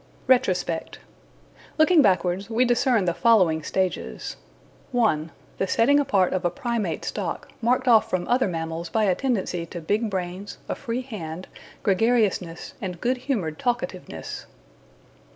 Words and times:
Retrospect 0.25 0.97
Looking 1.77 2.01
backwards, 2.01 2.49
we 2.49 2.65
discern 2.65 3.05
the 3.05 3.13
following 3.13 3.61
stages: 3.61 4.35
(1) 4.91 5.31
The 5.59 5.67
setting 5.67 5.99
apart 5.99 6.33
of 6.33 6.43
a 6.43 6.49
Primate 6.49 7.05
stock, 7.05 7.49
marked 7.61 7.87
off 7.87 8.09
from 8.09 8.27
other 8.27 8.47
mammals 8.47 8.89
by 8.89 9.03
a 9.03 9.13
tendency 9.13 9.63
to 9.67 9.79
big 9.79 10.09
brains, 10.09 10.57
a 10.67 10.73
free 10.73 11.01
hand, 11.03 11.47
gregariousness, 11.83 12.73
and 12.81 12.99
good 12.99 13.17
humoured 13.17 13.59
talkativeness. 13.59 14.47